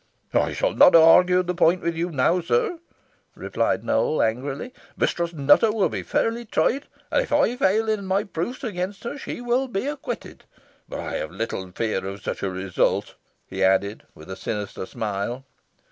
[0.33, 2.79] "I shall not argue the point with you now, sir,"
[3.35, 4.73] replied Nowell; angrily.
[4.97, 9.15] "Mistress Nutter will be fairly tried, and if I fail in my proofs against her,
[9.19, 10.45] she will be acquitted.
[10.89, 13.13] But I have little fear of such a result,"
[13.45, 15.45] he added, with a sinister smile.